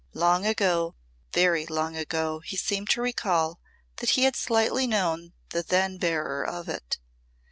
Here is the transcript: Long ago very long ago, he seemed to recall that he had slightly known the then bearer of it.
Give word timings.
Long 0.15 0.47
ago 0.47 0.95
very 1.31 1.67
long 1.67 1.95
ago, 1.95 2.39
he 2.39 2.57
seemed 2.57 2.89
to 2.89 3.03
recall 3.03 3.59
that 3.97 4.09
he 4.09 4.23
had 4.23 4.35
slightly 4.35 4.87
known 4.87 5.33
the 5.49 5.61
then 5.61 5.99
bearer 5.99 6.43
of 6.43 6.67
it. 6.67 6.97